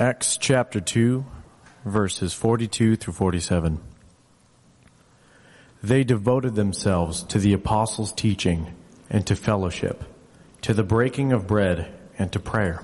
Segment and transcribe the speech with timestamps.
[0.00, 1.26] Acts chapter 2,
[1.84, 3.82] verses 42 through 47.
[5.82, 8.74] They devoted themselves to the apostles' teaching
[9.10, 10.02] and to fellowship,
[10.62, 12.82] to the breaking of bread and to prayer.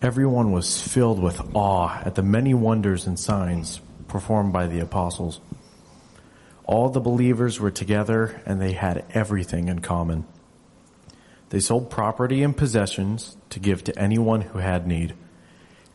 [0.00, 5.42] Everyone was filled with awe at the many wonders and signs performed by the apostles.
[6.64, 10.24] All the believers were together and they had everything in common.
[11.50, 15.12] They sold property and possessions to give to anyone who had need.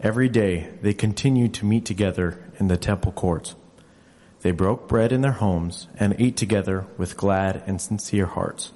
[0.04, 3.56] Every day they continued to meet together in the temple courts.
[4.42, 8.74] They broke bread in their homes and ate together with glad and sincere hearts,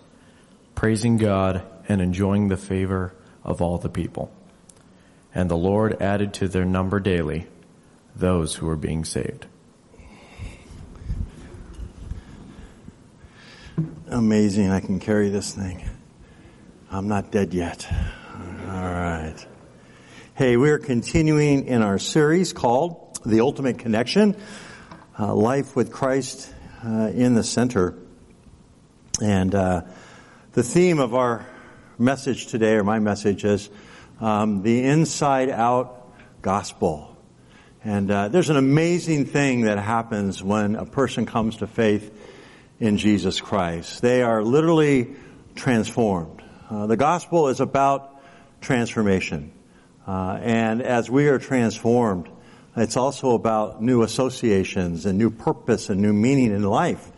[0.74, 4.32] praising God and enjoying the favor of all the people.
[5.36, 7.48] And the Lord added to their number daily
[8.16, 9.48] those who were being saved.
[14.08, 15.84] Amazing, I can carry this thing.
[16.90, 17.86] I'm not dead yet.
[20.38, 24.36] Hey, we're continuing in our series called The Ultimate Connection
[25.18, 26.54] uh, Life with Christ
[26.86, 27.96] uh, in the Center.
[29.20, 29.82] And uh,
[30.54, 31.48] the theme of our
[31.98, 33.68] message today, or my message, is
[34.22, 36.14] um, the inside out
[36.44, 37.18] gospel.
[37.84, 42.16] And uh, there's an amazing thing that happens when a person comes to faith
[42.80, 44.04] in Jesus Christ.
[44.04, 45.16] They are literally
[45.56, 46.44] transformed.
[46.70, 48.22] Uh, the gospel is about
[48.62, 49.52] transformation.
[50.08, 52.30] Uh, and as we are transformed,
[52.78, 57.12] it's also about new associations and new purpose and new meaning in life.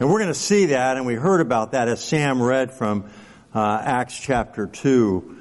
[0.00, 3.08] And we're going to see that, and we heard about that as Sam read from
[3.54, 5.36] uh, Acts chapter 2.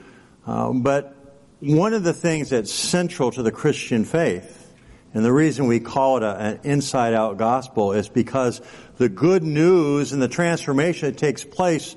[0.46, 1.16] Um, but
[1.62, 4.72] one of the things that's central to the Christian faith,
[5.16, 8.62] and the reason we call it a, an inside out gospel is because
[8.98, 11.96] the good news and the transformation that takes place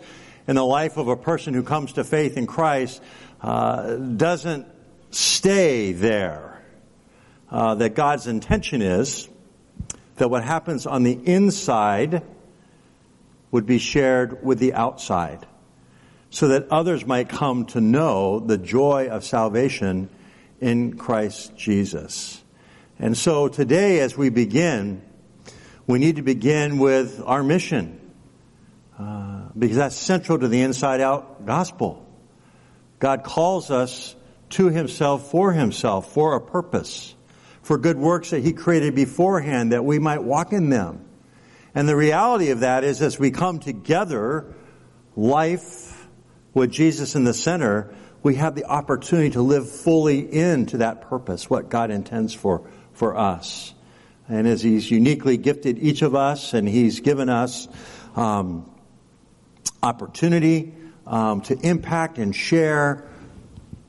[0.49, 3.03] in the life of a person who comes to faith in Christ
[3.43, 4.67] uh, doesn't
[5.11, 6.53] stay there.
[7.49, 9.29] Uh, that God's intention is
[10.17, 12.23] that what happens on the inside
[13.53, 15.47] would be shared with the outside
[16.31, 20.09] so that others might come to know the joy of salvation
[20.61, 22.43] in Christ Jesus.
[22.99, 25.03] And so today as we begin,
[25.87, 28.01] we need to begin with our mission.
[28.99, 32.05] Uh, because that's central to the inside out gospel.
[32.99, 34.17] God calls us
[34.57, 37.15] to himself for himself, for a purpose,
[37.63, 41.05] for good works that he created beforehand that we might walk in them.
[41.75, 44.55] And the reality of that is as we come together,
[45.15, 46.09] life
[46.55, 51.51] with Jesus in the center, we have the opportunity to live fully into that purpose,
[51.51, 53.75] what God intends for, for us.
[54.27, 57.69] And as He's uniquely gifted each of us and He's given us,
[58.17, 58.71] um,
[59.83, 60.73] opportunity,
[61.07, 63.07] um, to impact and share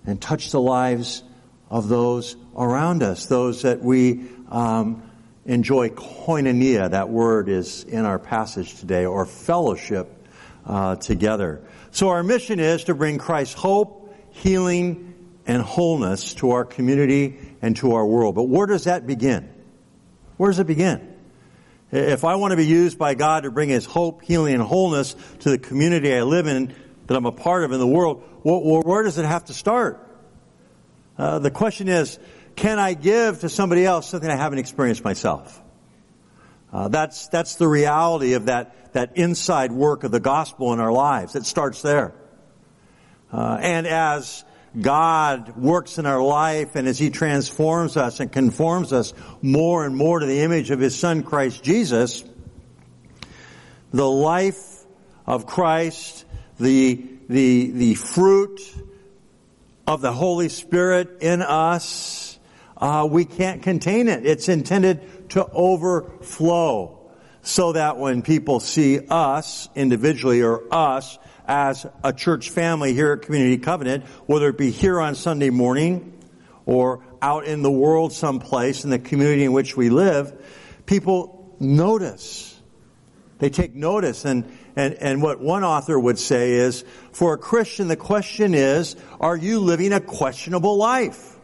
[0.07, 1.21] and touch the lives
[1.69, 5.03] of those around us, those that we um,
[5.45, 6.89] enjoy koinonia.
[6.89, 10.09] That word is in our passage today, or fellowship
[10.65, 11.61] uh, together.
[11.91, 15.13] So our mission is to bring Christ's hope, healing,
[15.45, 18.35] and wholeness to our community and to our world.
[18.35, 19.49] But where does that begin?
[20.37, 21.15] Where does it begin?
[21.91, 25.15] If I want to be used by God to bring His hope, healing, and wholeness
[25.39, 26.75] to the community I live in,
[27.07, 30.03] that I'm a part of in the world, where does it have to start?
[31.17, 32.19] Uh, the question is,
[32.55, 35.61] can I give to somebody else something I haven't experienced myself?
[36.71, 40.91] Uh, that's that's the reality of that that inside work of the gospel in our
[40.91, 41.35] lives.
[41.35, 42.13] It starts there.
[43.31, 44.43] Uh, and as
[44.79, 49.95] God works in our life and as He transforms us and conforms us more and
[49.95, 52.23] more to the image of His Son Christ Jesus,
[53.91, 54.85] the life
[55.25, 56.25] of Christ
[56.59, 58.59] the, the, the fruit
[59.85, 62.39] of the Holy Spirit in us,
[62.75, 64.25] uh, we can't contain it.
[64.25, 66.99] It's intended to overflow
[67.41, 71.17] so that when people see us individually or us
[71.47, 76.13] as a church family here at Community Covenant, whether it be here on Sunday morning
[76.65, 80.33] or out in the world someplace in the community in which we live,
[80.85, 82.59] people notice.
[83.39, 84.45] They take notice and,
[84.77, 89.35] and, and what one author would say is, for a Christian, the question is, are
[89.35, 91.35] you living a questionable life?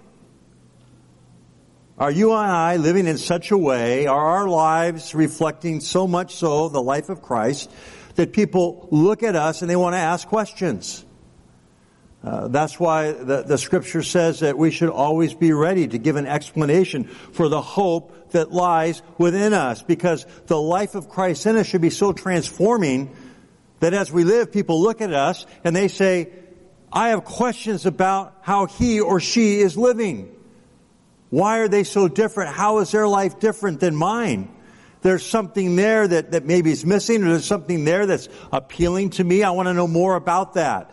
[1.97, 6.35] Are you and I living in such a way, are our lives reflecting so much
[6.35, 7.71] so the life of Christ
[8.15, 11.03] that people look at us and they want to ask questions?
[12.24, 16.18] Uh, that's why the, the scripture says that we should always be ready to give
[16.18, 21.57] an explanation for the hope that lies within us because the life of Christ in
[21.57, 23.13] us should be so transforming
[23.83, 26.30] that as we live, people look at us and they say,
[26.89, 30.33] I have questions about how he or she is living.
[31.30, 32.56] Why are they so different?
[32.56, 34.47] How is their life different than mine?
[35.01, 39.24] There's something there that, that maybe is missing or there's something there that's appealing to
[39.25, 39.44] me.
[39.44, 40.89] I want to know more about that.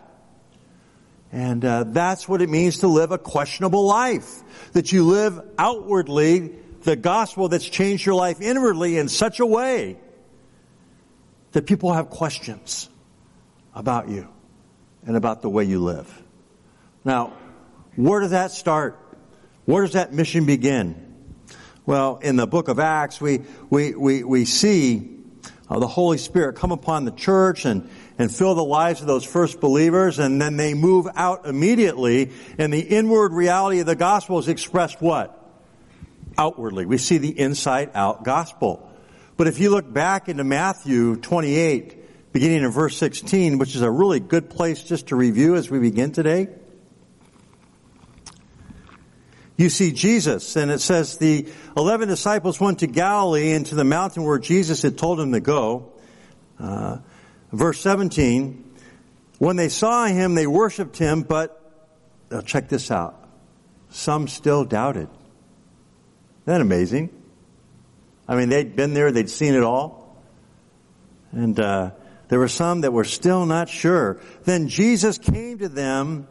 [1.31, 4.43] And uh, that's what it means to live a questionable life.
[4.72, 9.96] That you live outwardly the gospel that's changed your life inwardly in such a way
[11.52, 12.88] that people have questions
[13.75, 14.29] about you
[15.06, 16.23] and about the way you live.
[17.05, 17.32] Now,
[17.97, 18.99] where does that start?
[19.64, 21.06] Where does that mission begin?
[21.87, 25.17] Well, in the book of Acts, we, we, we, we see
[25.69, 27.88] uh, the Holy Spirit come upon the church and,
[28.19, 32.73] and fill the lives of those first believers, and then they move out immediately, and
[32.73, 35.37] the inward reality of the gospel is expressed what?
[36.37, 36.87] Outwardly.
[36.87, 38.89] We see the inside out gospel.
[39.40, 43.90] But if you look back into Matthew 28, beginning in verse 16, which is a
[43.90, 46.48] really good place just to review as we begin today,
[49.56, 53.82] you see Jesus, and it says the eleven disciples went to Galilee and to the
[53.82, 55.90] mountain where Jesus had told them to go.
[56.58, 56.98] Uh,
[57.50, 58.62] verse 17,
[59.38, 61.58] when they saw him, they worshiped him, but,
[62.31, 63.26] now check this out,
[63.88, 65.08] some still doubted.
[65.08, 67.19] Isn't that amazing?
[68.31, 70.17] I mean, they'd been there, they'd seen it all.
[71.32, 71.91] And uh,
[72.29, 74.21] there were some that were still not sure.
[74.44, 76.29] Then Jesus came to them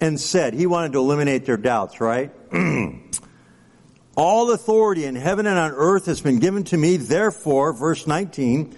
[0.00, 2.30] and said, He wanted to eliminate their doubts, right?
[4.16, 8.76] All authority in heaven and on earth has been given to me, therefore, verse 19,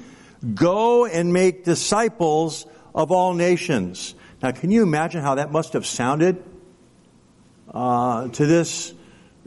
[0.54, 4.14] go and make disciples of all nations.
[4.42, 6.42] Now, can you imagine how that must have sounded
[7.68, 8.94] uh, to this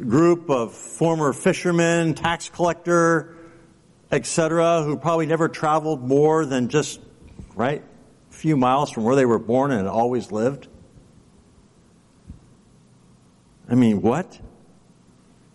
[0.06, 3.36] group of former fishermen, tax collector,
[4.12, 7.00] etc., who probably never traveled more than just
[7.56, 7.84] right
[8.30, 10.68] a few miles from where they were born and always lived?
[13.70, 14.40] I mean, what?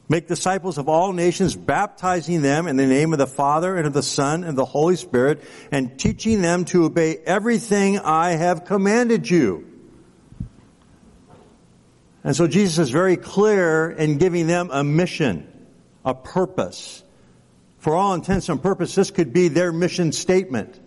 [0.08, 3.94] Make disciples of all nations, baptizing them in the name of the Father and of
[3.94, 9.30] the Son and the Holy Spirit, and teaching them to obey everything I have commanded
[9.30, 9.71] you.
[12.24, 15.50] And so Jesus is very clear in giving them a mission,
[16.04, 17.02] a purpose.
[17.78, 20.78] For all intents and purposes, this could be their mission statement.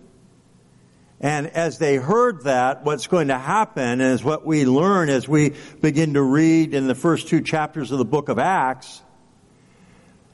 [1.19, 5.53] And as they heard that, what's going to happen is what we learn as we
[5.81, 9.01] begin to read in the first two chapters of the book of Acts,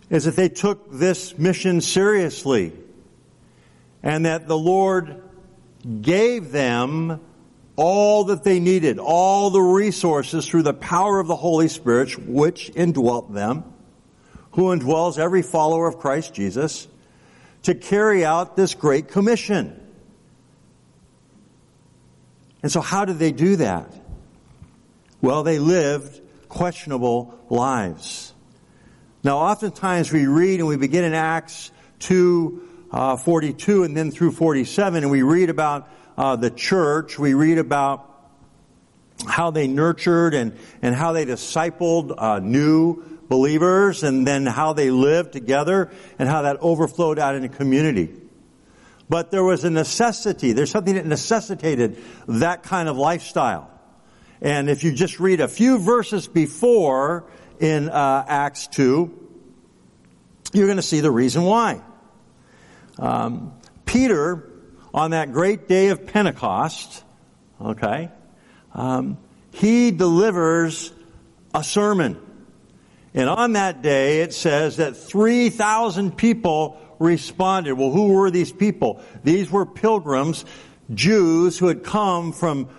[0.09, 2.74] is that they took this mission seriously.
[4.04, 5.21] And that the Lord
[6.01, 7.21] gave them
[7.75, 12.71] all that they needed, all the resources through the power of the Holy Spirit, which
[12.75, 13.63] indwelt them,
[14.51, 16.88] who indwells every follower of Christ Jesus,
[17.63, 19.77] to carry out this great commission.
[22.63, 23.94] And so how did they do that?
[25.21, 28.33] Well, they lived questionable lives.
[29.23, 34.31] Now, oftentimes we read and we begin in Acts 2, uh, 42 and then through
[34.31, 35.90] 47 and we read about
[36.21, 37.18] uh, the church.
[37.18, 38.07] We read about
[39.28, 44.92] how they nurtured and, and how they discipled uh, new believers and then how they
[44.92, 48.13] lived together and how that overflowed out in a community.
[49.09, 50.54] But there was a necessity.
[50.54, 51.97] There's something that necessitated
[52.28, 53.71] that kind of lifestyle.
[54.42, 57.25] And if you just read a few verses before
[57.59, 59.30] in uh, Acts 2,
[60.54, 61.81] you're going to see the reason why.
[62.99, 63.54] Um,
[63.85, 64.51] Peter,
[64.94, 67.04] on that great day of Pentecost,
[67.62, 68.10] okay,
[68.74, 69.18] um,
[69.52, 70.94] he delivers
[71.54, 72.19] a sermon.
[73.14, 77.74] And on that day, it says that 3,000 people responded.
[77.74, 79.02] Well, who were these people?
[79.24, 80.45] These were pilgrims,
[80.94, 82.69] Jews who had come from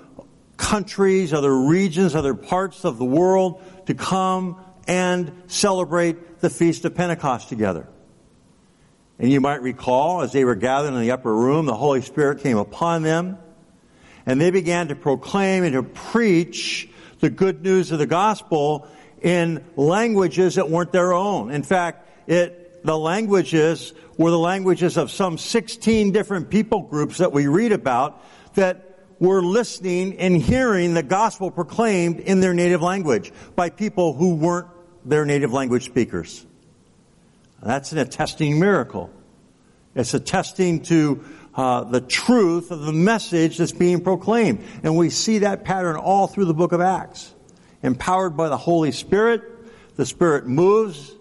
[0.56, 6.94] countries, other regions, other parts of the world to come and celebrate the Feast of
[6.94, 7.88] Pentecost together.
[9.22, 12.40] And you might recall, as they were gathered in the upper room, the Holy Spirit
[12.40, 13.38] came upon them,
[14.26, 16.88] and they began to proclaim and to preach
[17.20, 18.88] the good news of the gospel
[19.20, 21.52] in languages that weren't their own.
[21.52, 27.30] In fact, it, the languages were the languages of some 16 different people groups that
[27.30, 28.24] we read about
[28.54, 34.34] that were listening and hearing the gospel proclaimed in their native language by people who
[34.34, 34.66] weren't
[35.04, 36.44] their native language speakers.
[37.62, 39.10] That's an attesting miracle.
[39.94, 44.64] It's attesting to uh, the truth of the message that's being proclaimed.
[44.82, 47.34] And we see that pattern all through the book of Acts.
[47.82, 49.42] Empowered by the Holy Spirit,
[49.96, 51.12] the Spirit moves.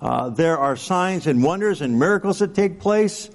[0.00, 3.30] Uh, there are signs and wonders and miracles that take place.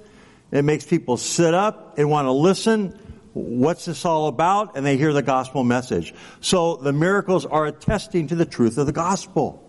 [0.51, 2.99] It makes people sit up and want to listen.
[3.33, 4.75] What's this all about?
[4.77, 6.13] And they hear the gospel message.
[6.41, 9.64] So the miracles are attesting to the truth of the gospel.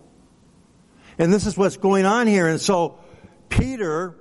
[1.17, 2.47] And this is what's going on here.
[2.47, 2.99] And so
[3.49, 4.15] Peter,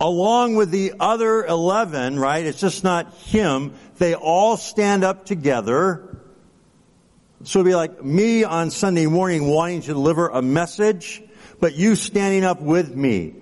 [0.00, 2.44] along with the other 11, right?
[2.44, 3.74] It's just not him.
[3.98, 6.22] They all stand up together.
[7.44, 11.22] So it'd be like me on Sunday morning wanting to deliver a message,
[11.58, 13.34] but you standing up with me.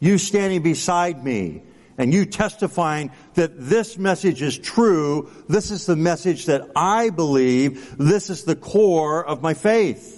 [0.00, 1.62] You standing beside me
[1.96, 7.96] and you testifying that this message is true, this is the message that I believe,
[7.98, 10.17] this is the core of my faith.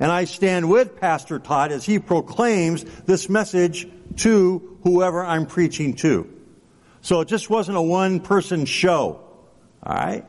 [0.00, 5.94] And I stand with Pastor Todd as he proclaims this message to whoever I'm preaching
[5.96, 6.28] to.
[7.02, 9.20] So it just wasn't a one person show.
[9.86, 10.24] Alright?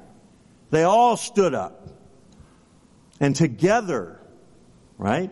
[0.69, 1.87] They all stood up.
[3.19, 4.19] And together,
[4.97, 5.31] right?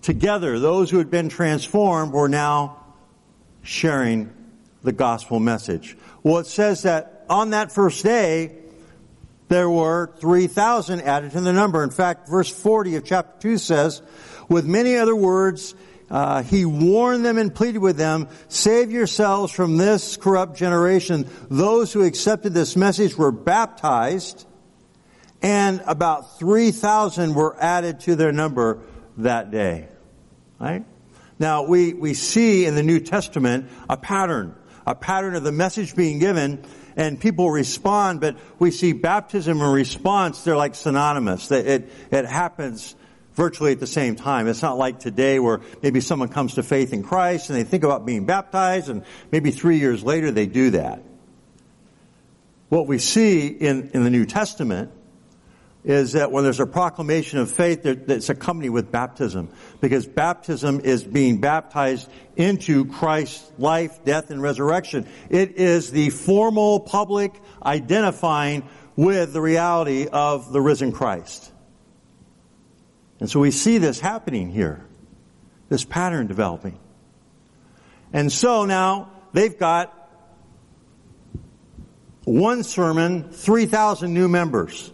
[0.00, 2.84] Together, those who had been transformed were now
[3.62, 4.32] sharing
[4.82, 5.96] the gospel message.
[6.24, 8.61] Well, it says that on that first day,
[9.52, 11.84] there were 3,000 added to the number.
[11.84, 14.00] In fact, verse 40 of chapter 2 says,
[14.48, 15.74] with many other words,
[16.10, 21.28] uh, he warned them and pleaded with them, save yourselves from this corrupt generation.
[21.50, 24.46] Those who accepted this message were baptized,
[25.42, 28.80] and about 3,000 were added to their number
[29.18, 29.88] that day.
[30.58, 30.86] Right?
[31.38, 34.56] Now, we, we see in the New Testament a pattern,
[34.86, 36.64] a pattern of the message being given
[36.96, 41.50] and people respond, but we see baptism and response, they're like synonymous.
[41.50, 42.94] It, it happens
[43.34, 44.46] virtually at the same time.
[44.46, 47.84] It's not like today where maybe someone comes to faith in Christ and they think
[47.84, 51.02] about being baptized and maybe three years later they do that.
[52.68, 54.92] What we see in, in the New Testament
[55.84, 59.48] is that when there's a proclamation of faith, it's accompanied with baptism.
[59.80, 65.08] Because baptism is being baptized into Christ's life, death, and resurrection.
[65.28, 67.34] It is the formal public
[67.64, 71.50] identifying with the reality of the risen Christ.
[73.18, 74.84] And so we see this happening here.
[75.68, 76.78] This pattern developing.
[78.12, 79.98] And so now they've got
[82.24, 84.92] one sermon, 3,000 new members.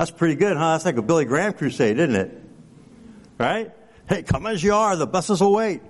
[0.00, 0.72] That's pretty good, huh?
[0.72, 2.42] That's like a Billy Graham crusade, isn't it?
[3.36, 3.70] Right?
[4.08, 4.96] Hey, come as you are.
[4.96, 5.82] The buses will wait.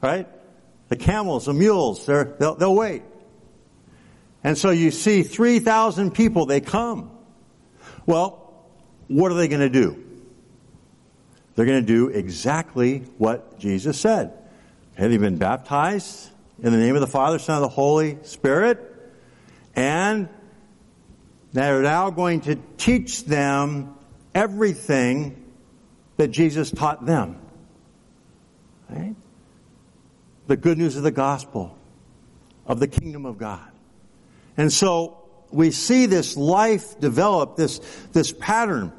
[0.00, 0.28] Right?
[0.86, 3.02] The camels, the mules, they'll, they'll wait.
[4.44, 7.10] And so you see 3,000 people, they come.
[8.06, 8.68] Well,
[9.08, 10.00] what are they going to do?
[11.56, 14.32] They're going to do exactly what Jesus said.
[14.94, 16.30] Have you been baptized
[16.62, 18.78] in the name of the Father, Son, and the Holy Spirit?
[19.74, 20.28] And
[21.54, 23.94] they're now going to teach them
[24.34, 25.44] everything
[26.16, 27.38] that Jesus taught them.
[28.90, 29.14] Right?
[30.48, 31.78] The good news of the gospel,
[32.66, 33.70] of the kingdom of God.
[34.56, 35.16] And so
[35.52, 37.78] we see this life develop, this,
[38.12, 38.92] this pattern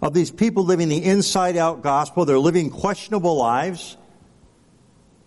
[0.00, 2.24] of these people living the inside out gospel.
[2.24, 3.96] They're living questionable lives.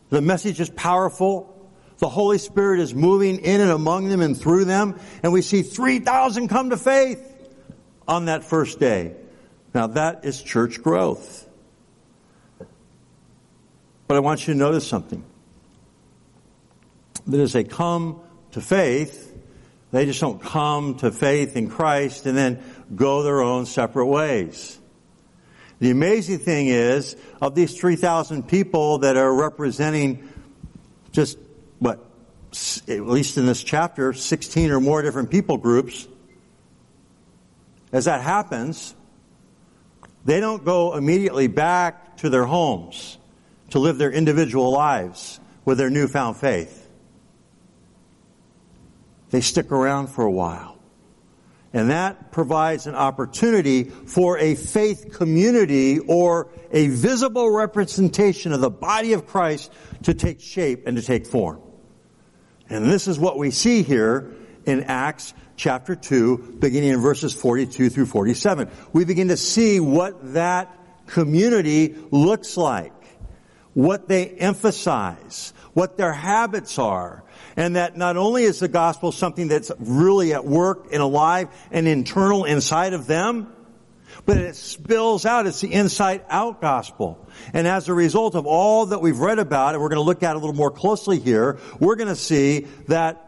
[0.09, 1.60] The message is powerful.
[2.01, 4.99] The Holy Spirit is moving in and among them and through them.
[5.21, 7.23] And we see 3,000 come to faith
[8.07, 9.13] on that first day.
[9.75, 11.47] Now that is church growth.
[14.07, 15.23] But I want you to notice something.
[17.27, 18.19] That as they come
[18.53, 19.31] to faith,
[19.91, 22.63] they just don't come to faith in Christ and then
[22.95, 24.79] go their own separate ways.
[25.77, 30.27] The amazing thing is, of these 3,000 people that are representing
[31.11, 31.37] just
[31.81, 31.99] what,
[32.87, 36.07] at least in this chapter, 16 or more different people groups.
[37.91, 38.93] As that happens,
[40.25, 43.17] they don't go immediately back to their homes
[43.71, 46.87] to live their individual lives with their newfound faith.
[49.31, 50.77] They stick around for a while.
[51.73, 58.69] And that provides an opportunity for a faith community or a visible representation of the
[58.69, 59.73] body of Christ
[60.03, 61.59] to take shape and to take form.
[62.71, 64.31] And this is what we see here
[64.65, 68.69] in Acts chapter 2, beginning in verses 42 through 47.
[68.93, 70.73] We begin to see what that
[71.05, 72.93] community looks like,
[73.73, 77.25] what they emphasize, what their habits are,
[77.57, 81.89] and that not only is the gospel something that's really at work and alive and
[81.89, 83.53] internal inside of them,
[84.25, 85.47] but it spills out.
[85.47, 87.27] It's the inside out gospel.
[87.53, 90.23] And as a result of all that we've read about, and we're going to look
[90.23, 93.27] at a little more closely here, we're going to see that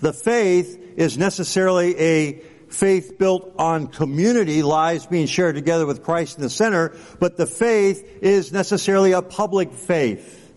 [0.00, 6.36] the faith is necessarily a faith built on community, lives being shared together with Christ
[6.36, 10.52] in the center, but the faith is necessarily a public faith.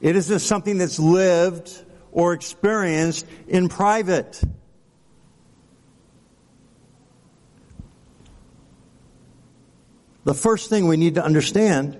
[0.00, 4.42] It isn't something that's lived or experienced in private.
[10.24, 11.98] The first thing we need to understand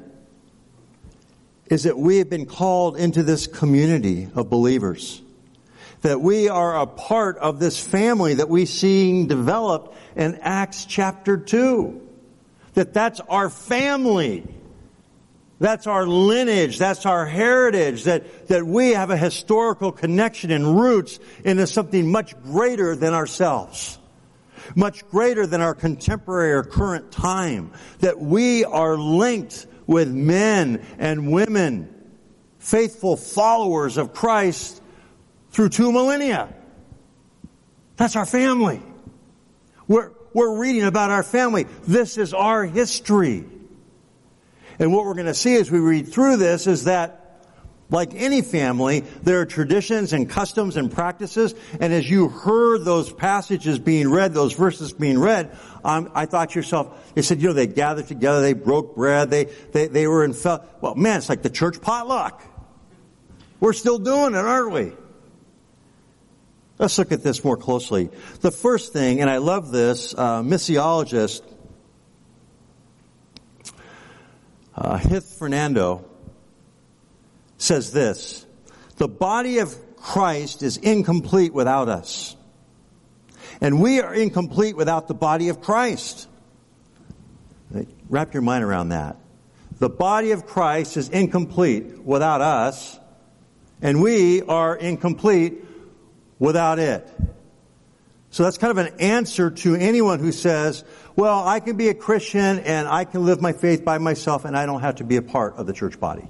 [1.66, 5.22] is that we have been called into this community of believers.
[6.02, 11.36] That we are a part of this family that we see developed in Acts chapter
[11.36, 12.00] 2.
[12.74, 14.44] That that's our family.
[15.58, 16.78] That's our lineage.
[16.78, 18.04] That's our heritage.
[18.04, 23.98] That, that we have a historical connection and roots into something much greater than ourselves.
[24.74, 27.72] Much greater than our contemporary or current time.
[28.00, 31.92] That we are linked with men and women,
[32.58, 34.82] faithful followers of Christ
[35.50, 36.54] through two millennia.
[37.96, 38.82] That's our family.
[39.86, 41.66] We're, we're reading about our family.
[41.86, 43.44] This is our history.
[44.78, 47.21] And what we're going to see as we read through this is that
[47.92, 51.54] like any family, there are traditions and customs and practices.
[51.78, 56.50] And as you heard those passages being read, those verses being read, um, I thought
[56.50, 60.06] to yourself, they said, you know, they gathered together, they broke bread, they, they, they
[60.06, 62.42] were in, fel- well, man, it's like the church potluck.
[63.60, 64.92] We're still doing it, aren't we?
[66.78, 68.10] Let's look at this more closely.
[68.40, 71.42] The first thing, and I love this, uh, missiologist
[74.74, 76.11] uh, Ajith Fernando
[77.62, 78.44] says this,
[78.96, 82.36] the body of Christ is incomplete without us.
[83.60, 86.28] And we are incomplete without the body of Christ.
[88.08, 89.16] Wrap your mind around that.
[89.78, 92.98] The body of Christ is incomplete without us,
[93.80, 95.64] and we are incomplete
[96.38, 97.08] without it.
[98.30, 100.84] So that's kind of an answer to anyone who says,
[101.14, 104.56] well, I can be a Christian and I can live my faith by myself and
[104.56, 106.28] I don't have to be a part of the church body.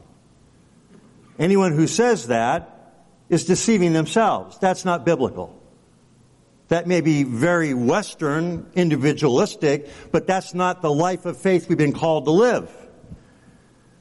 [1.38, 2.68] Anyone who says that
[3.28, 4.58] is deceiving themselves.
[4.58, 5.58] That's not biblical.
[6.68, 11.92] That may be very Western, individualistic, but that's not the life of faith we've been
[11.92, 12.70] called to live.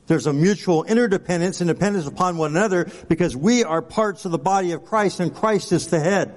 [0.07, 4.37] There's a mutual interdependence and dependence upon one another because we are parts of the
[4.37, 6.35] body of Christ and Christ is the head.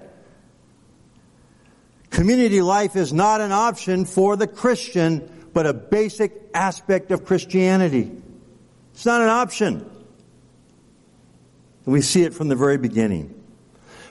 [2.11, 8.13] Community life is not an option for the Christian, but a basic aspect of Christianity.
[8.93, 9.91] It's not an option.
[11.85, 13.41] We see it from the very beginning.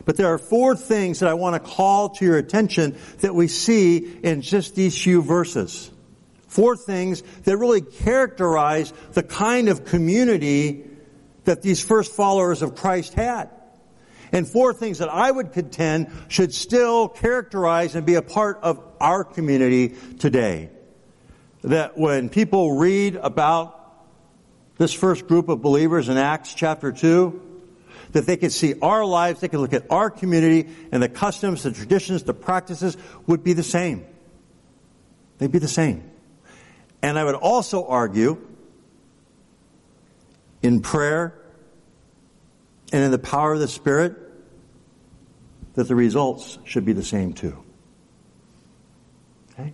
[0.05, 3.47] But there are four things that I want to call to your attention that we
[3.47, 5.89] see in just these few verses.
[6.47, 10.85] Four things that really characterize the kind of community
[11.45, 13.49] that these first followers of Christ had
[14.33, 18.83] and four things that I would contend should still characterize and be a part of
[18.99, 20.69] our community today.
[21.63, 23.79] That when people read about
[24.77, 27.52] this first group of believers in Acts chapter 2,
[28.13, 31.63] that they could see our lives, they could look at our community, and the customs,
[31.63, 32.95] the traditions, the practices
[33.27, 34.05] would be the same.
[35.39, 36.09] They'd be the same.
[37.01, 38.39] And I would also argue
[40.61, 41.37] in prayer
[42.93, 44.15] and in the power of the Spirit
[45.73, 47.61] that the results should be the same too.
[49.51, 49.73] Okay?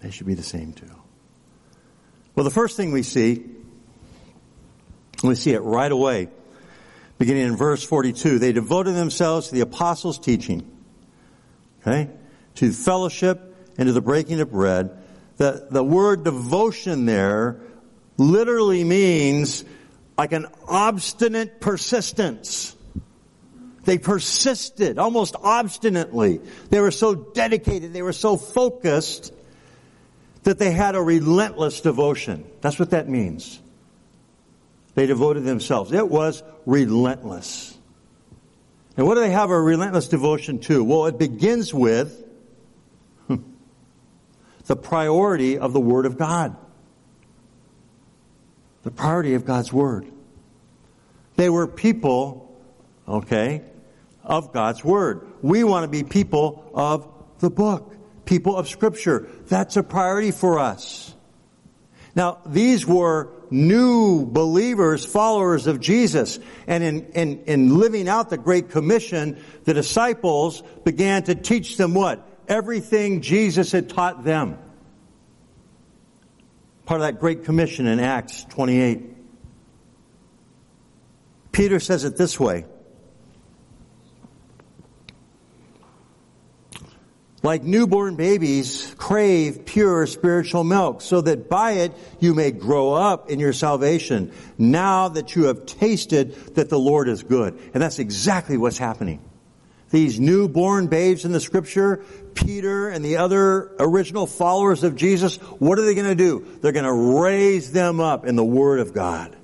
[0.00, 0.86] They should be the same too.
[2.34, 3.44] Well, the first thing we see,
[5.22, 6.28] we see it right away,
[7.22, 8.40] beginning in verse 42.
[8.40, 10.68] They devoted themselves to the apostles' teaching,
[11.80, 12.10] okay,
[12.56, 14.90] to fellowship and to the breaking of bread.
[15.36, 17.60] The, the word devotion there
[18.16, 19.64] literally means
[20.18, 22.74] like an obstinate persistence.
[23.84, 26.40] They persisted almost obstinately.
[26.70, 29.32] They were so dedicated, they were so focused
[30.42, 32.44] that they had a relentless devotion.
[32.62, 33.61] That's what that means.
[34.94, 35.92] They devoted themselves.
[35.92, 37.76] It was relentless.
[38.96, 40.84] And what do they have a relentless devotion to?
[40.84, 42.22] Well, it begins with
[44.66, 46.56] the priority of the Word of God.
[48.82, 50.12] The priority of God's Word.
[51.36, 52.60] They were people,
[53.08, 53.62] okay,
[54.22, 55.26] of God's Word.
[55.40, 57.94] We want to be people of the book,
[58.26, 59.28] people of Scripture.
[59.46, 61.14] That's a priority for us.
[62.14, 66.38] Now, these were new believers, followers of Jesus.
[66.66, 71.94] And in, in, in living out the Great Commission, the disciples began to teach them
[71.94, 72.28] what?
[72.48, 74.58] everything Jesus had taught them.
[76.84, 79.08] Part of that Great Commission in Acts 28.
[81.52, 82.64] Peter says it this way.
[87.42, 93.30] Like newborn babies crave pure spiritual milk so that by it you may grow up
[93.30, 97.58] in your salvation now that you have tasted that the Lord is good.
[97.74, 99.20] And that's exactly what's happening.
[99.90, 105.78] These newborn babes in the scripture, Peter and the other original followers of Jesus, what
[105.78, 106.46] are they going to do?
[106.62, 109.36] They're going to raise them up in the Word of God.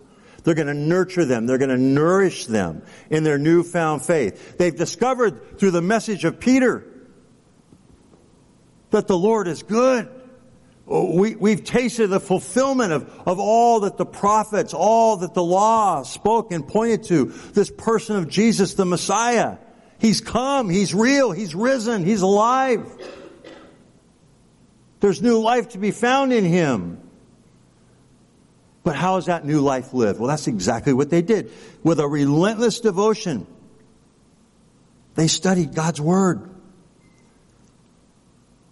[0.44, 1.46] They're going to nurture them.
[1.46, 4.56] They're going to nourish them in their newfound faith.
[4.56, 6.86] They've discovered through the message of Peter
[8.90, 10.08] that the Lord is good.
[10.90, 15.42] Oh, we, we've tasted the fulfillment of, of all that the prophets, all that the
[15.42, 17.26] law spoke and pointed to.
[17.52, 19.58] This person of Jesus, the Messiah.
[19.98, 20.70] He's come.
[20.70, 21.30] He's real.
[21.30, 22.04] He's risen.
[22.04, 22.86] He's alive.
[25.00, 27.00] There's new life to be found in Him.
[28.82, 30.18] But how is that new life lived?
[30.18, 31.52] Well, that's exactly what they did.
[31.82, 33.46] With a relentless devotion,
[35.14, 36.48] they studied God's Word.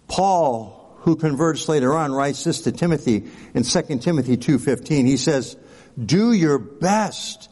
[0.07, 5.05] Paul, who converts later on, writes this to Timothy in 2 Timothy 2.15.
[5.05, 5.57] He says,
[6.03, 7.49] do your best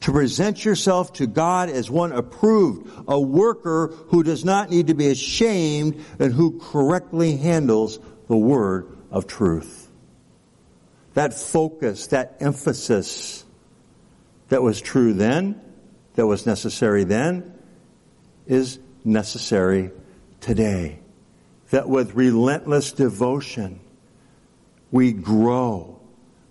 [0.00, 4.94] to present yourself to God as one approved, a worker who does not need to
[4.94, 9.90] be ashamed and who correctly handles the word of truth.
[11.14, 13.44] That focus, that emphasis
[14.48, 15.60] that was true then,
[16.14, 17.54] that was necessary then,
[18.46, 19.90] is necessary
[20.40, 21.00] today
[21.70, 23.80] that with relentless devotion,
[24.90, 26.00] we grow,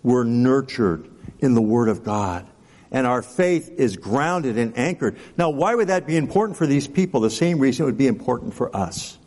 [0.03, 2.47] we're nurtured in the Word of God.
[2.91, 5.17] And our faith is grounded and anchored.
[5.37, 7.21] Now, why would that be important for these people?
[7.21, 9.17] The same reason it would be important for us.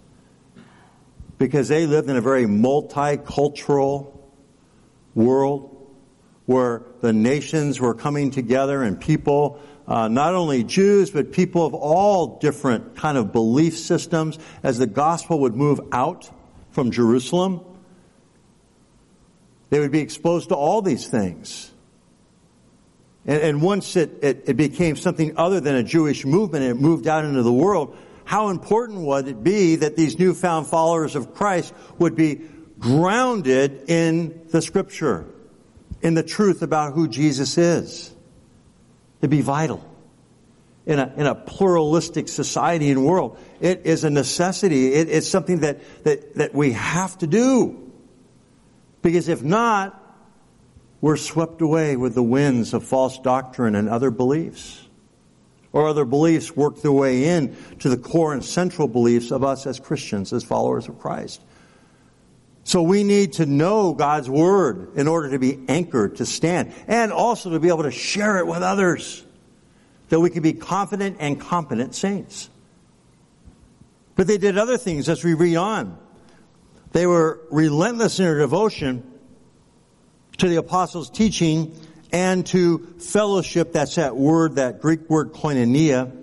[1.37, 4.19] Because they lived in a very multicultural
[5.15, 5.75] world
[6.47, 11.73] where the nations were coming together and people uh, not only Jews, but people of
[11.73, 16.31] all different kind of belief systems as the gospel would move out
[16.71, 17.63] from Jerusalem.
[19.71, 21.73] They would be exposed to all these things.
[23.25, 26.81] And, and once it, it, it became something other than a Jewish movement and it
[26.81, 27.97] moved out into the world,
[28.27, 32.43] how important would it be that these newfound followers of Christ would be
[32.79, 35.25] grounded in the scripture,
[36.03, 38.15] in the truth about who Jesus is?
[39.21, 39.85] To be vital
[40.87, 43.39] in a, in a pluralistic society and world.
[43.61, 44.95] It is a necessity.
[44.95, 47.93] It, it's something that, that, that we have to do.
[49.03, 50.03] Because if not,
[51.01, 54.85] we're swept away with the winds of false doctrine and other beliefs.
[55.73, 59.67] Or other beliefs work their way in to the core and central beliefs of us
[59.67, 61.43] as Christians, as followers of Christ.
[62.69, 67.13] So we need to know God's Word in order to be anchored, to stand, and
[67.15, 69.25] also to be able to share it with others.
[70.11, 72.51] That we can be confident and competent saints.
[74.17, 75.97] But they did other things as we read on.
[76.93, 79.03] They were relentless in their devotion
[80.37, 81.75] to the apostles' teaching
[82.13, 86.15] and to fellowship, that's that word, that Greek word koinonia,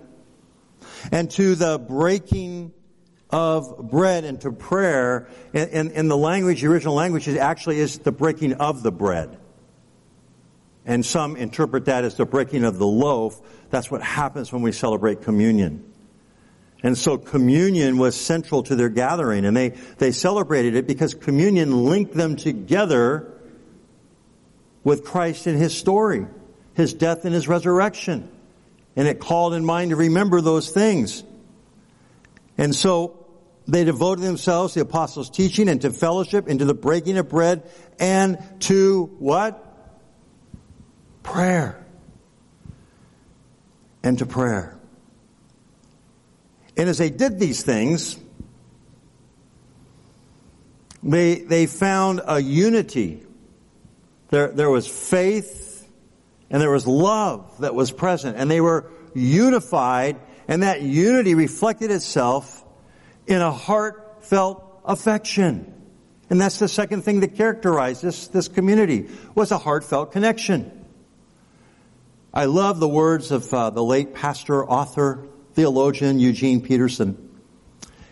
[1.10, 2.72] and to the breaking
[3.36, 7.78] of bread and to prayer in, in, in, the language, the original language is actually
[7.78, 9.38] is the breaking of the bread.
[10.86, 13.38] And some interpret that as the breaking of the loaf.
[13.68, 15.84] That's what happens when we celebrate communion.
[16.82, 21.84] And so communion was central to their gathering and they, they celebrated it because communion
[21.84, 23.34] linked them together
[24.82, 26.26] with Christ and His story,
[26.72, 28.30] His death and His resurrection.
[28.96, 31.22] And it called in mind to remember those things.
[32.58, 33.25] And so
[33.68, 37.28] they devoted themselves to the apostles' teaching and to fellowship and to the breaking of
[37.28, 39.62] bread and to what?
[41.22, 41.84] Prayer.
[44.02, 44.78] And to prayer.
[46.76, 48.16] And as they did these things,
[51.02, 53.22] they, they found a unity.
[54.28, 55.88] There, there was faith
[56.50, 61.90] and there was love that was present and they were unified and that unity reflected
[61.90, 62.62] itself
[63.26, 65.72] in a heartfelt affection.
[66.28, 70.84] And that's the second thing that characterized this, this community was a heartfelt connection.
[72.34, 77.22] I love the words of uh, the late pastor, author, theologian Eugene Peterson.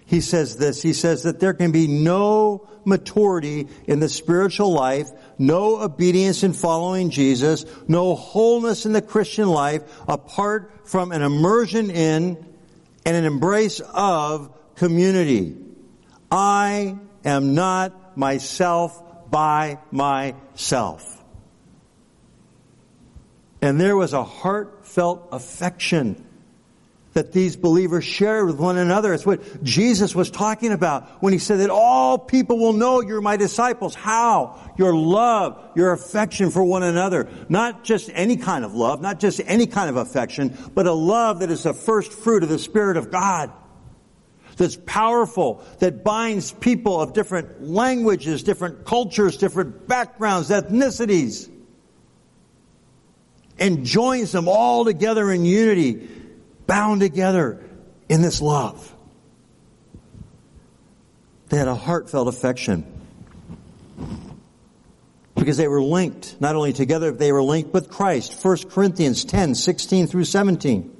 [0.07, 5.09] He says this, he says that there can be no maturity in the spiritual life,
[5.38, 11.90] no obedience in following Jesus, no wholeness in the Christian life apart from an immersion
[11.90, 12.46] in
[13.07, 15.56] and an embrace of community.
[16.30, 21.10] I am not myself by myself.
[23.62, 26.22] And there was a heartfelt affection
[27.14, 29.14] that these believers shared with one another.
[29.14, 33.20] It's what Jesus was talking about when he said that all people will know you're
[33.20, 33.94] my disciples.
[33.94, 34.60] How?
[34.76, 37.28] Your love, your affection for one another.
[37.48, 41.38] Not just any kind of love, not just any kind of affection, but a love
[41.38, 43.52] that is the first fruit of the Spirit of God.
[44.56, 51.50] That's powerful, that binds people of different languages, different cultures, different backgrounds, ethnicities,
[53.58, 56.08] and joins them all together in unity
[56.66, 57.64] bound together
[58.08, 58.94] in this love.
[61.48, 62.84] They had a heartfelt affection
[65.34, 68.42] because they were linked, not only together, they were linked with Christ.
[68.44, 70.93] 1 Corinthians 10, 16 through 17.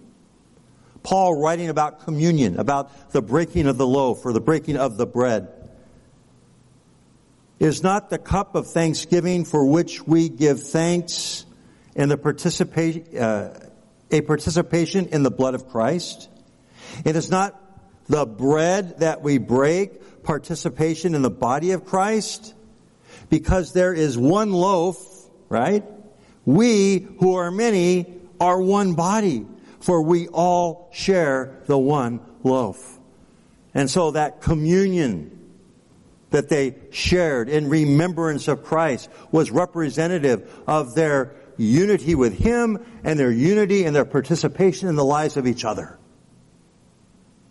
[1.05, 5.07] Paul writing about communion, about the breaking of the loaf or the breaking of the
[5.07, 5.49] bread.
[7.61, 11.45] Is not the cup of thanksgiving for which we give thanks
[11.95, 13.71] and the participation, uh,
[14.11, 16.29] a participation in the blood of Christ.
[17.05, 17.61] It is not
[18.09, 22.55] the bread that we break, participation in the body of Christ,
[23.29, 24.97] because there is one loaf,
[25.49, 25.85] right?
[26.45, 28.07] We who are many
[28.41, 29.47] are one body,
[29.85, 32.99] for we all share the one loaf.
[33.75, 35.31] And so that communion
[36.31, 43.19] that they shared in remembrance of Christ was representative of their unity with Him and
[43.19, 45.99] their unity and their participation in the lives of each other.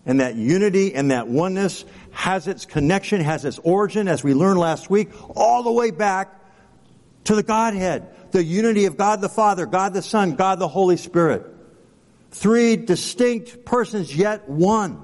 [0.03, 4.57] And that unity and that oneness has its connection, has its origin, as we learned
[4.57, 6.33] last week, all the way back
[7.25, 8.31] to the Godhead.
[8.31, 11.52] The unity of God the Father, God the Son, God the Holy Spirit.
[12.33, 15.03] Three distinct persons, yet one.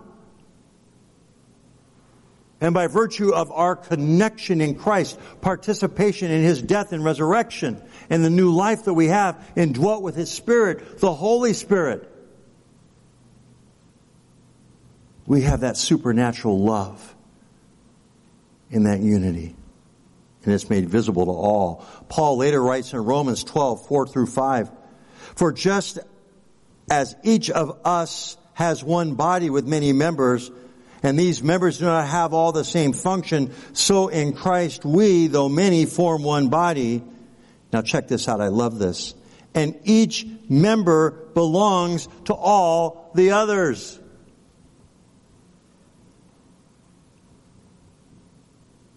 [2.59, 8.25] And by virtue of our connection in Christ, participation in His death and resurrection, and
[8.25, 12.09] the new life that we have indwelt with His Spirit, the Holy Spirit,
[15.27, 17.15] we have that supernatural love
[18.71, 19.55] in that unity.
[20.43, 21.85] And it's made visible to all.
[22.09, 24.71] Paul later writes in Romans 12, 4 through 5,
[25.35, 25.99] For just
[26.89, 30.51] as each of us has one body with many members,
[31.01, 35.47] and these members do not have all the same function, so in Christ we, though
[35.49, 37.03] many, form one body.
[37.71, 39.13] Now check this out, I love this.
[39.53, 43.99] And each member belongs to all the others.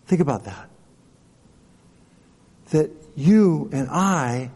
[0.07, 0.68] Think about that.
[2.70, 4.50] That you and I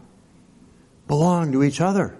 [1.07, 2.16] belong to each other.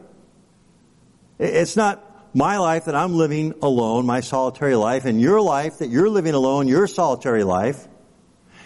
[1.39, 5.89] It's not my life that I'm living alone, my solitary life, and your life that
[5.89, 7.87] you're living alone, your solitary life.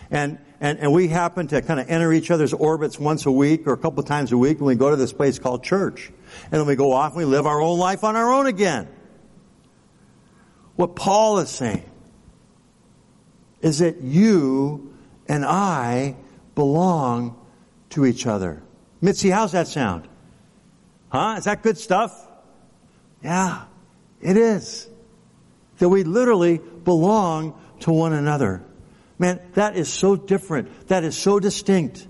[0.09, 3.67] And, and, and we happen to kind of enter each other's orbits once a week
[3.67, 6.11] or a couple times a week when we go to this place called church.
[6.45, 8.87] And then we go off and we live our own life on our own again.
[10.75, 11.89] What Paul is saying
[13.61, 14.93] is that you
[15.27, 16.15] and I
[16.55, 17.37] belong
[17.91, 18.61] to each other.
[19.01, 20.07] Mitzi, how's that sound?
[21.09, 21.35] Huh?
[21.37, 22.27] Is that good stuff?
[23.23, 23.63] Yeah,
[24.21, 24.87] it is.
[25.79, 28.63] That we literally belong to one another.
[29.19, 30.87] Man, that is so different.
[30.87, 32.07] That is so distinct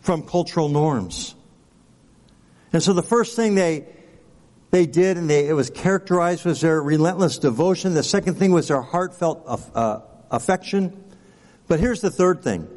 [0.00, 1.34] from cultural norms.
[2.72, 3.86] And so the first thing they
[4.70, 7.94] they did, and they, it was characterized was their relentless devotion.
[7.94, 10.00] The second thing was their heartfelt uh,
[10.32, 11.04] affection.
[11.68, 12.68] But here's the third thing,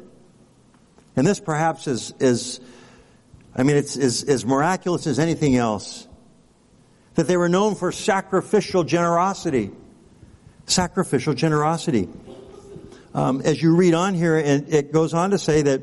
[1.16, 2.60] and this perhaps is is,
[3.54, 6.07] I mean, it's is as miraculous as anything else
[7.18, 9.72] that they were known for sacrificial generosity.
[10.66, 12.08] Sacrificial generosity.
[13.12, 15.82] Um, as you read on here, and it goes on to say that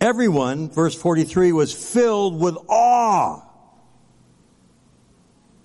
[0.00, 3.42] everyone, verse 43, was filled with awe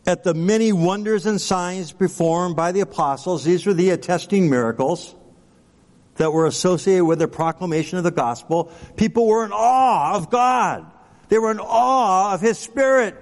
[0.05, 3.43] at the many wonders and signs performed by the apostles.
[3.43, 5.15] These were the attesting miracles
[6.17, 8.71] that were associated with the proclamation of the gospel.
[8.97, 10.91] People were in awe of God.
[11.29, 13.15] They were in awe of His Spirit.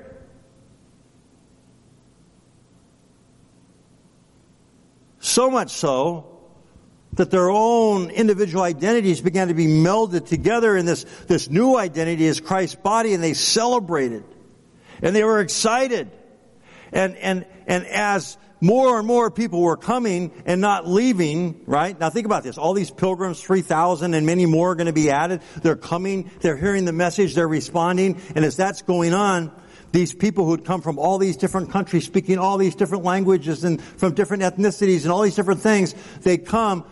[5.20, 6.38] So much so
[7.14, 12.28] that their own individual identities began to be melded together in this, this new identity
[12.28, 14.24] as Christ's body and they celebrated.
[15.02, 16.10] And they were excited.
[16.92, 21.98] And, and, and as more and more people were coming and not leaving, right?
[22.00, 22.58] Now think about this.
[22.58, 25.42] All these pilgrims, 3,000 and many more are going to be added.
[25.62, 29.52] They're coming, they're hearing the message, they're responding, and as that's going on,
[29.92, 33.82] these people who'd come from all these different countries, speaking all these different languages and
[33.82, 36.86] from different ethnicities and all these different things, they come,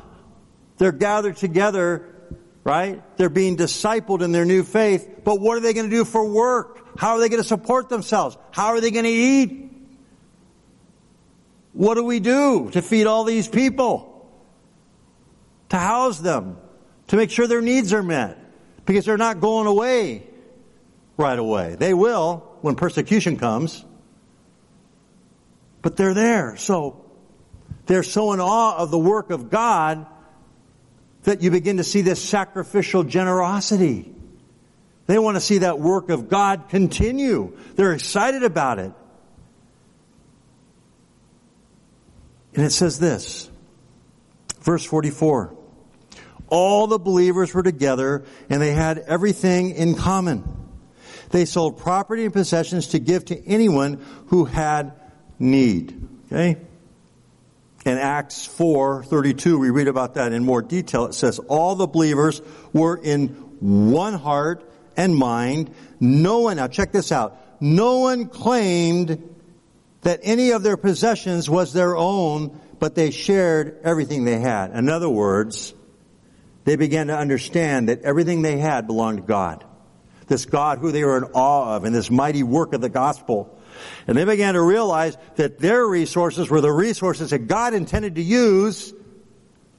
[0.77, 3.01] they're gathered together, right?
[3.17, 6.25] They're being discipled in their new faith, but what are they going to do for
[6.25, 6.97] work?
[6.97, 8.37] How are they going to support themselves?
[8.51, 9.74] How are they going to eat?
[11.75, 14.31] What do we do to feed all these people?
[15.69, 16.57] To house them?
[17.09, 18.39] To make sure their needs are met?
[18.85, 20.23] Because they're not going away
[21.17, 21.75] right away.
[21.75, 23.83] They will when persecution comes.
[25.81, 26.55] But they're there.
[26.55, 27.05] So
[27.87, 30.05] they're so in awe of the work of God
[31.23, 34.13] that you begin to see this sacrificial generosity.
[35.07, 37.57] They want to see that work of God continue.
[37.75, 38.93] They're excited about it.
[42.55, 43.49] And it says this,
[44.61, 45.55] verse 44.
[46.47, 50.43] All the believers were together and they had everything in common.
[51.31, 54.93] They sold property and possessions to give to anyone who had
[55.37, 56.07] need.
[56.27, 56.57] Okay?
[57.85, 61.05] In Acts 4:32 we read about that in more detail.
[61.05, 62.41] It says all the believers
[62.73, 63.27] were in
[63.59, 65.73] one heart and mind.
[65.99, 67.37] No one now check this out.
[67.59, 69.34] No one claimed
[70.05, 74.69] that any of their possessions was their own, but they shared everything they had.
[74.69, 75.73] In other words,
[76.63, 79.65] they began to understand that everything they had belonged to God.
[80.27, 83.59] This God who they were in awe of and this mighty work of the gospel.
[84.05, 88.21] And they began to realize that their resources were the resources that God intended to
[88.21, 88.93] use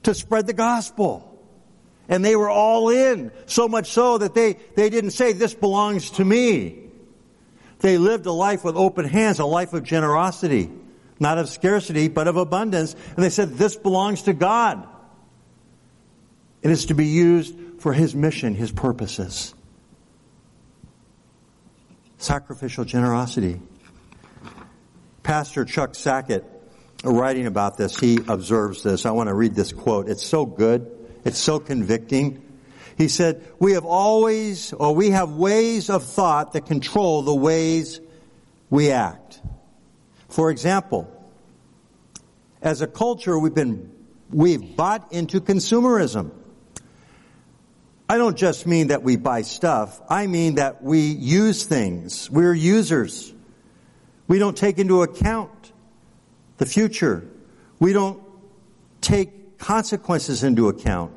[0.03, 1.41] to spread the gospel.
[2.09, 6.11] And they were all in, so much so that they, they didn't say, this belongs
[6.11, 6.86] to me.
[7.79, 10.69] They lived a life with open hands, a life of generosity,
[11.19, 12.95] not of scarcity, but of abundance.
[13.15, 14.87] And they said, this belongs to God.
[16.61, 19.53] It is to be used for His mission, His purposes.
[22.17, 23.61] Sacrificial generosity.
[25.21, 26.45] Pastor Chuck Sackett,
[27.05, 29.05] uh, writing about this, he observes this.
[29.05, 30.07] I want to read this quote.
[30.07, 30.89] It's so good.
[31.25, 32.41] It's so convicting.
[32.97, 38.01] He said, we have always, or we have ways of thought that control the ways
[38.71, 39.39] we act.
[40.29, 41.07] For example,
[42.61, 43.91] as a culture, we've been,
[44.31, 46.31] we've bought into consumerism.
[48.09, 50.01] I don't just mean that we buy stuff.
[50.09, 52.31] I mean that we use things.
[52.31, 53.31] We're users.
[54.27, 55.71] We don't take into account
[56.57, 57.27] the future.
[57.79, 58.23] We don't
[59.01, 61.15] take consequences into account.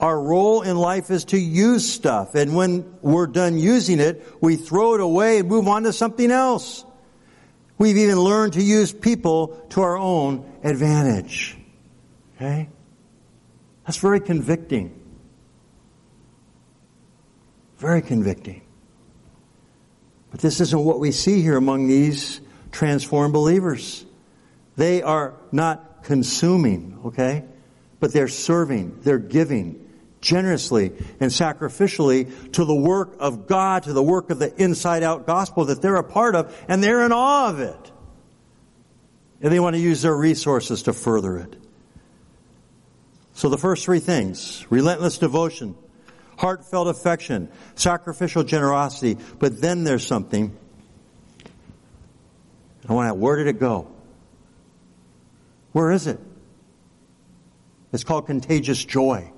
[0.00, 2.34] Our role in life is to use stuff.
[2.34, 6.30] And when we're done using it, we throw it away and move on to something
[6.30, 6.84] else.
[7.78, 11.56] We've even learned to use people to our own advantage.
[12.36, 12.68] Okay?
[13.86, 14.94] That's very convicting.
[17.78, 18.62] Very convicting.
[20.30, 24.04] But this isn't what we see here among these transformed believers.
[24.76, 27.44] They are not consuming, okay?
[27.98, 29.87] But they're serving, they're giving
[30.20, 35.26] generously and sacrificially to the work of God, to the work of the inside out
[35.26, 37.92] gospel that they're a part of, and they're in awe of it.
[39.40, 41.56] And they want to use their resources to further it.
[43.34, 45.76] So the first three things, relentless devotion,
[46.36, 49.16] heartfelt affection, sacrificial generosity.
[49.38, 50.56] But then there's something.
[52.88, 53.88] I want to, where did it go?
[55.70, 56.18] Where is it?
[57.92, 59.30] It's called contagious joy.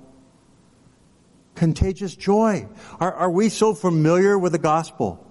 [1.61, 2.67] Contagious joy.
[2.99, 5.23] Are, are we so familiar with the gospel?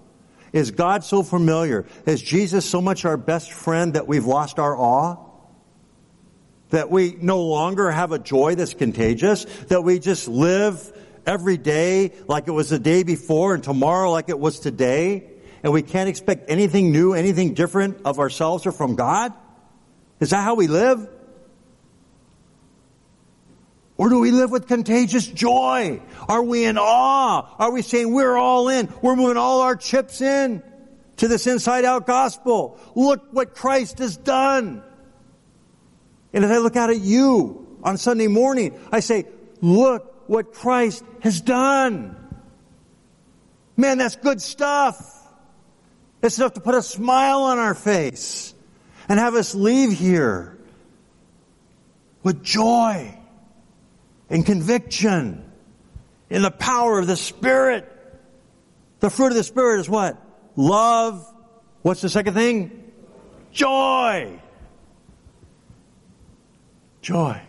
[0.52, 1.86] Is God so familiar?
[2.06, 5.16] Is Jesus so much our best friend that we've lost our awe?
[6.68, 9.44] That we no longer have a joy that's contagious?
[9.70, 14.28] That we just live every day like it was the day before and tomorrow like
[14.28, 15.24] it was today,
[15.64, 19.32] and we can't expect anything new, anything different of ourselves or from God?
[20.20, 21.08] Is that how we live?
[24.00, 26.00] Or do we live with contagious joy?
[26.26, 27.54] Are we in awe?
[27.58, 28.88] Are we saying we're all in?
[29.02, 30.62] We're moving all our chips in
[31.18, 32.81] to this inside out gospel.
[32.94, 34.83] Look what Christ has done.
[36.33, 39.27] And as I look out at you on Sunday morning, I say,
[39.60, 42.16] look what Christ has done.
[43.77, 44.98] Man, that's good stuff.
[46.22, 48.54] It's enough to put a smile on our face
[49.10, 50.56] and have us leave here
[52.22, 53.19] with joy
[54.31, 55.44] and conviction
[56.31, 57.87] in the power of the Spirit.
[59.00, 60.16] The fruit of the Spirit is what?
[60.56, 61.26] Love.
[61.83, 62.92] What's the second thing?
[63.52, 64.40] Joy.
[67.02, 67.40] Joy.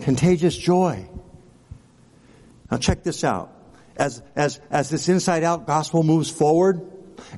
[0.00, 1.06] Contagious joy.
[2.70, 3.52] Now check this out.
[3.96, 6.80] as, as, as this inside out gospel moves forward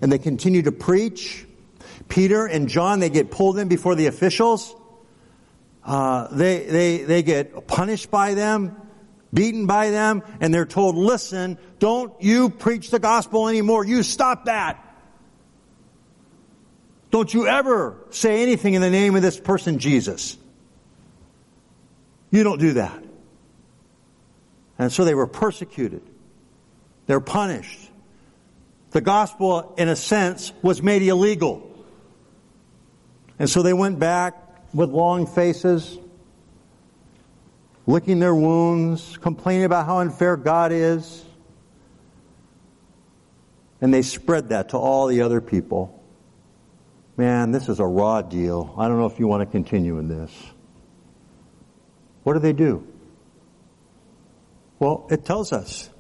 [0.01, 1.45] and they continue to preach,
[2.09, 4.77] Peter and John, they get pulled in before the officials.
[5.85, 8.77] Uh, they, they, they get punished by them,
[9.35, 13.85] beaten by them, and they're told, listen, don't you preach the gospel anymore.
[13.85, 14.79] You stop that.
[17.11, 20.39] Don't you ever say anything in the name of this person, Jesus.
[22.31, 23.05] You don't do that.
[24.79, 26.03] And so they were persecuted.
[27.07, 27.91] They're punished.
[28.93, 31.69] The gospel, in a sense, was made illegal.
[33.39, 34.35] And so they went back
[34.75, 35.99] with long faces,
[37.87, 41.25] licking their wounds, complaining about how unfair God is.
[43.81, 46.03] And they spread that to all the other people.
[47.17, 48.75] Man, this is a raw deal.
[48.79, 50.33] I don't know if you want to continue in this.
[52.23, 52.87] What do they do?
[54.79, 55.91] Well, it tells us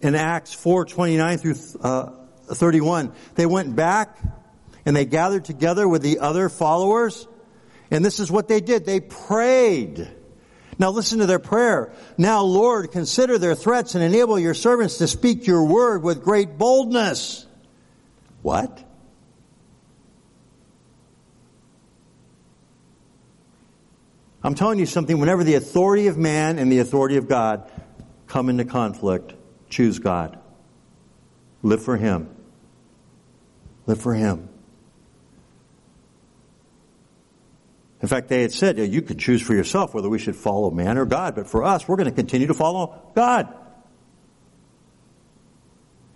[0.00, 2.10] in Acts 4, 29 through uh,
[2.52, 4.18] 31, they went back
[4.84, 7.26] and they gathered together with the other followers.
[7.90, 8.84] And this is what they did.
[8.84, 10.10] They prayed.
[10.78, 11.92] Now listen to their prayer.
[12.18, 16.58] Now Lord, consider their threats and enable your servants to speak your word with great
[16.58, 17.46] boldness.
[18.42, 18.82] What?
[24.42, 27.70] I'm telling you something, whenever the authority of man and the authority of God
[28.26, 29.34] come into conflict,
[29.68, 30.38] choose God.
[31.62, 32.28] Live for Him.
[33.86, 34.48] Live for Him.
[38.02, 40.98] In fact, they had said, you could choose for yourself whether we should follow man
[40.98, 43.54] or God, but for us, we're going to continue to follow God.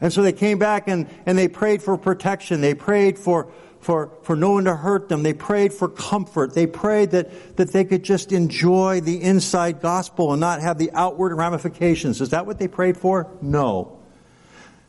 [0.01, 2.61] And so they came back and, and they prayed for protection.
[2.61, 5.22] They prayed for, for, for no one to hurt them.
[5.22, 6.55] They prayed for comfort.
[6.55, 10.91] They prayed that, that they could just enjoy the inside gospel and not have the
[10.93, 12.20] outward ramifications.
[12.20, 13.30] Is that what they prayed for?
[13.41, 14.01] No.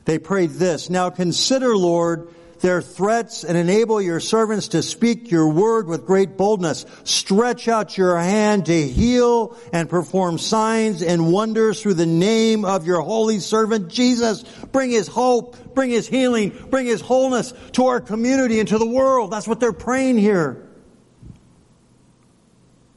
[0.05, 0.89] They prayed this.
[0.89, 6.37] Now consider, Lord, their threats and enable your servants to speak your word with great
[6.37, 6.85] boldness.
[7.03, 12.85] Stretch out your hand to heal and perform signs and wonders through the name of
[12.85, 14.43] your holy servant Jesus.
[14.71, 18.87] Bring his hope, bring his healing, bring his wholeness to our community and to the
[18.87, 19.31] world.
[19.31, 20.67] That's what they're praying here.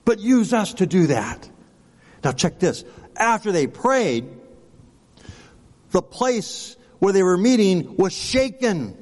[0.04, 1.48] But use us to do that.
[2.24, 2.84] Now check this.
[3.16, 4.28] After they prayed,
[5.90, 8.96] the place where they were meeting was shaken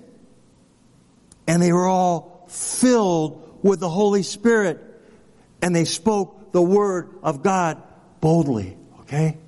[1.49, 4.79] and they were all filled with the Holy Spirit
[5.63, 7.83] and they spoke the word of God
[8.21, 8.77] boldly.
[9.01, 9.39] Okay?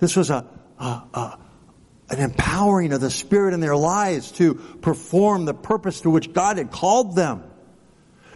[0.00, 0.44] This was a,
[0.78, 1.38] a, a,
[2.10, 6.58] an empowering of the Spirit in their lives to perform the purpose to which God
[6.58, 7.44] had called them.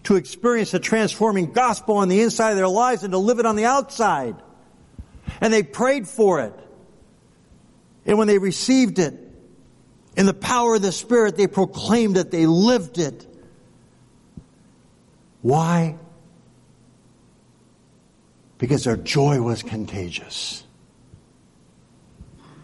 [0.04, 3.46] To experience the transforming gospel on the inside of their lives and to live it
[3.46, 4.36] on the outside.
[5.40, 6.54] And they prayed for it.
[8.06, 9.25] And when they received it,
[10.16, 13.26] in the power of the Spirit, they proclaimed it, they lived it.
[15.42, 15.96] Why?
[18.58, 20.64] Because their joy was contagious.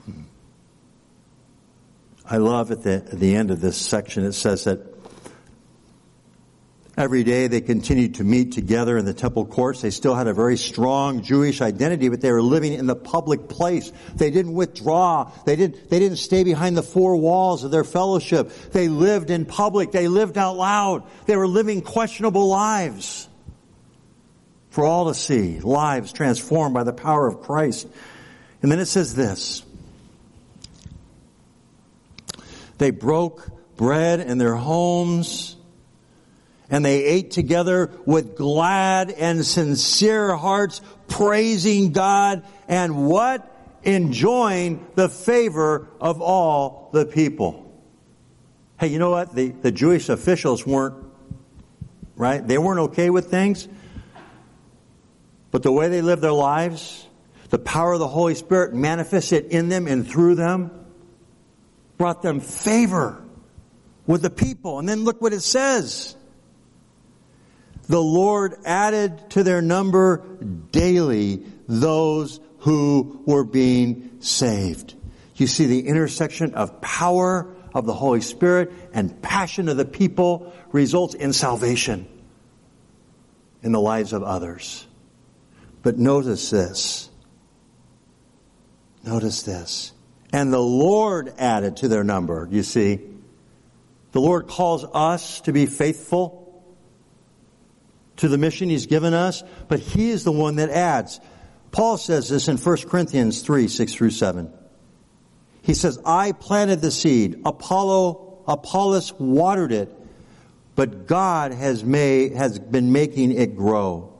[0.07, 0.23] Hmm.
[2.25, 4.92] I love at the, at the end of this section, it says that
[6.95, 9.81] Every day they continued to meet together in the temple courts.
[9.81, 13.49] They still had a very strong Jewish identity, but they were living in the public
[13.49, 13.91] place.
[14.15, 15.33] They didn't withdraw.
[15.47, 18.51] They didn't, they didn't stay behind the four walls of their fellowship.
[18.73, 19.91] They lived in public.
[19.91, 21.05] They lived out loud.
[21.25, 23.27] They were living questionable lives
[24.69, 25.61] for all to see.
[25.61, 27.89] Lives transformed by the power of Christ.
[28.61, 29.63] And then it says this.
[32.77, 35.57] They broke bread in their homes
[36.73, 43.49] and they ate together with glad and sincere hearts, praising God and what?
[43.83, 47.71] Enjoying the favor of all the people.
[48.81, 49.35] Hey, you know what?
[49.35, 50.97] The, the Jewish officials weren't,
[52.17, 52.45] right?
[52.45, 53.69] They weren't okay with things.
[55.51, 57.07] But the way they lived their lives,
[57.51, 60.71] the power of the Holy Spirit manifested in them and through them,
[61.99, 63.23] brought them favor
[64.07, 64.79] with the people.
[64.79, 66.17] And then look what it says
[67.89, 70.19] the Lord added to their number
[70.71, 74.95] daily those who were being saved.
[75.37, 80.53] You see the intersection of power of the Holy Spirit and passion of the people
[80.71, 82.07] results in salvation
[83.63, 84.87] in the lives of others.
[85.83, 87.11] But notice this.
[89.05, 89.93] Notice this.
[90.33, 93.01] And the Lord added to their number, you see.
[94.13, 96.42] The Lord calls us to be faithful
[98.17, 101.21] to the mission He's given us, but He is the one that adds.
[101.71, 104.53] Paul says this in 1 Corinthians 3, 6 through 7.
[105.63, 109.95] He says, I planted the seed, Apollo, Apollos watered it,
[110.75, 114.13] but God has made, has been making it grow.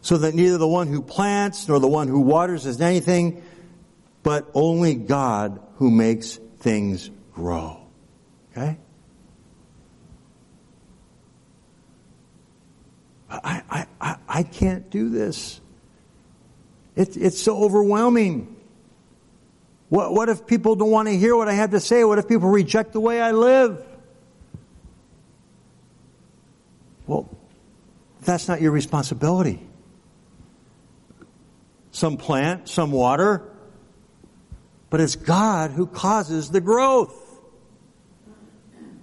[0.00, 3.42] So that neither the one who plants nor the one who waters is anything,
[4.22, 7.80] but only God who makes things grow.
[8.52, 8.78] Okay?
[13.30, 15.60] I, I, I, can't do this.
[16.94, 18.56] It, it's so overwhelming.
[19.88, 22.04] What, what if people don't want to hear what I have to say?
[22.04, 23.84] What if people reject the way I live?
[27.06, 27.28] Well,
[28.22, 29.66] that's not your responsibility.
[31.90, 33.42] Some plant, some water,
[34.90, 37.14] but it's God who causes the growth.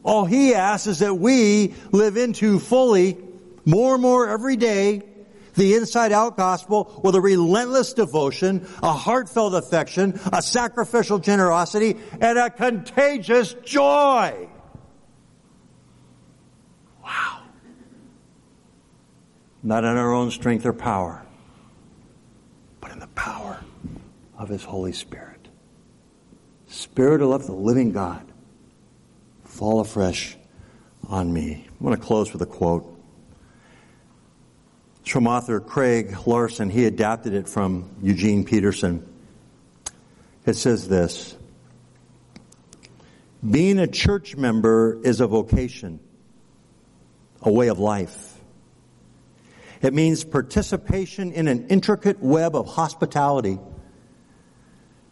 [0.04, 3.18] All He asks is that we live into fully,
[3.66, 5.02] more and more every day,
[5.56, 12.38] the inside out gospel with a relentless devotion, a heartfelt affection, a sacrificial generosity, and
[12.38, 14.48] a contagious joy.
[17.04, 17.44] Wow.
[19.64, 21.26] Not in our own strength or power,
[22.82, 23.64] but in the power
[24.38, 25.48] of His Holy Spirit.
[26.68, 28.32] Spirit of love, the living God,
[29.44, 30.36] fall afresh
[31.08, 31.66] on me.
[31.68, 32.95] I want to close with a quote.
[35.06, 36.70] From author Craig Larson.
[36.70, 39.08] He adapted it from Eugene Peterson.
[40.46, 41.36] It says this
[43.50, 46.00] Being a church member is a vocation,
[47.42, 48.34] a way of life.
[49.82, 53.60] It means participation in an intricate web of hospitality,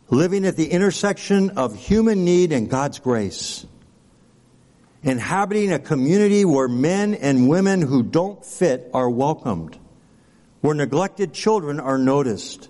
[0.09, 3.65] living at the intersection of human need and God's grace
[5.03, 9.77] inhabiting a community where men and women who don't fit are welcomed,
[10.63, 12.69] where neglected children are noticed,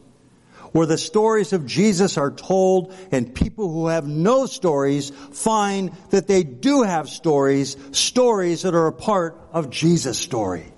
[0.71, 6.25] where the stories of Jesus are told and people who have no stories find that
[6.27, 10.73] they do have stories, stories that are a part of Jesus' story.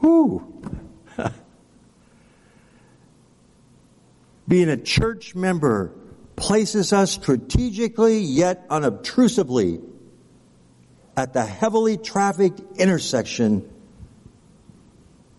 [0.00, 0.62] Whoo!
[4.48, 5.92] Being a church member
[6.34, 9.82] places us strategically yet unobtrusively
[11.14, 13.70] at the heavily trafficked intersection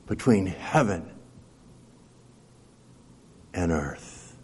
[0.09, 1.07] between heaven
[3.53, 4.35] and earth.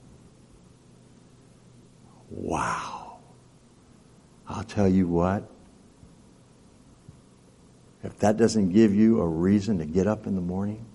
[2.29, 3.17] Wow.
[4.47, 5.49] I'll tell you what.
[8.03, 10.85] If that doesn't give you a reason to get up in the morning,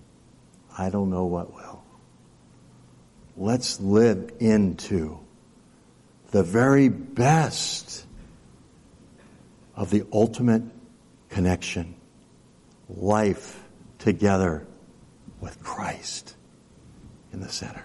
[0.79, 1.83] I don't know what will.
[3.37, 5.19] Let's live into
[6.31, 8.07] the very best
[9.75, 10.63] of the ultimate
[11.29, 11.97] connection.
[12.89, 13.60] Life
[14.01, 14.67] together
[15.41, 16.37] with Christ
[17.33, 17.85] in the center.